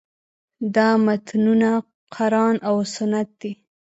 دا 0.75 0.89
متنونه 1.05 1.71
قران 2.15 2.55
او 2.69 2.75
سنت 2.95 3.29
دي. 3.41 3.51